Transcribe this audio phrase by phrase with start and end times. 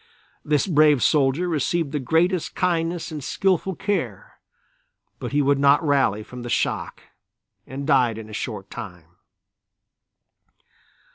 [0.43, 4.39] This brave soldier received the greatest kindness and skillful care,
[5.19, 7.03] but he would not rally from the shock
[7.67, 9.17] and died in a short time.